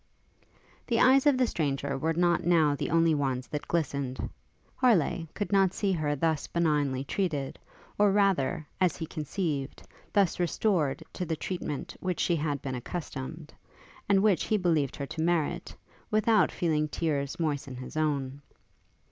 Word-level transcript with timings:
The 0.87 0.99
eyes 0.99 1.27
of 1.27 1.37
the 1.37 1.45
stranger 1.45 1.95
were 1.95 2.13
not 2.15 2.43
now 2.43 2.73
the 2.73 2.89
only 2.89 3.13
ones 3.13 3.45
that 3.49 3.67
glistened. 3.67 4.29
Harleigh 4.75 5.27
could 5.35 5.51
not 5.51 5.73
see 5.75 5.91
her 5.91 6.15
thus 6.15 6.47
benignly 6.47 7.03
treated, 7.03 7.59
or 7.99 8.11
rather, 8.11 8.65
as 8.79 8.97
he 8.97 9.05
conceived, 9.05 9.83
thus 10.11 10.39
restored 10.39 11.03
to 11.13 11.23
the 11.23 11.35
treatment 11.35 11.89
to 11.89 11.97
which 11.99 12.19
she 12.19 12.35
had 12.35 12.63
been 12.63 12.73
accustomed, 12.73 13.53
and 14.09 14.23
which 14.23 14.45
he 14.45 14.57
believed 14.57 14.95
her 14.95 15.05
to 15.05 15.21
merit, 15.21 15.75
without 16.09 16.51
feeling 16.51 16.87
tears 16.87 17.39
moisten 17.39 17.75
his 17.75 17.95
own. 17.95 18.41